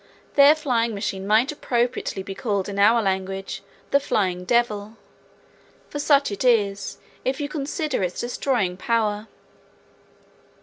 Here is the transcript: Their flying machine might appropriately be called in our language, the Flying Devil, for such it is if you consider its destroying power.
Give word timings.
Their 0.33 0.55
flying 0.55 0.95
machine 0.95 1.27
might 1.27 1.51
appropriately 1.51 2.23
be 2.23 2.33
called 2.33 2.67
in 2.67 2.79
our 2.79 3.03
language, 3.03 3.61
the 3.91 3.99
Flying 3.99 4.45
Devil, 4.45 4.97
for 5.89 5.99
such 5.99 6.31
it 6.31 6.43
is 6.43 6.97
if 7.23 7.39
you 7.39 7.47
consider 7.47 8.01
its 8.01 8.19
destroying 8.19 8.77
power. 8.77 9.27